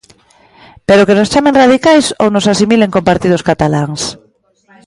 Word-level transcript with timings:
Pero 0.87 1.05
que 1.07 1.17
nos 1.17 1.31
chamen 1.33 1.57
radicais 1.61 2.05
ou 2.21 2.27
nos 2.31 2.49
asimilen 2.53 2.93
con 2.93 3.03
partidos 3.11 3.45
cataláns? 3.49 4.01